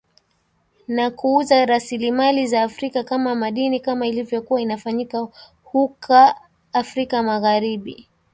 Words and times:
na 0.87 0.95
na 1.03 1.11
kuuza 1.11 1.65
rasilimali 1.65 2.47
za 2.47 2.63
afrika 2.63 3.03
kama 3.03 3.35
madini 3.35 3.79
kama 3.79 4.07
ilivyokuwa 4.07 4.61
inafanyika 4.61 5.27
huka 5.63 6.35
afrika 6.73 7.23
magharibi 7.23 8.07